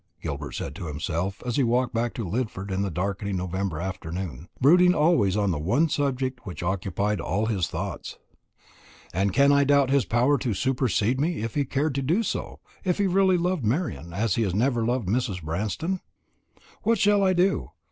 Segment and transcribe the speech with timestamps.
[0.19, 4.47] Gilbert said to himself, as he walked back to Lidford in the darkening November afternoon,
[4.59, 8.17] brooding always on the one subject which occupied all his thoughts;
[9.13, 12.59] "and can I doubt his power to supersede me if he cared to do so
[12.83, 15.43] if he really loved Marian, as he never has loved Mrs.
[15.43, 15.99] Branston?
[16.81, 17.69] What shall I do?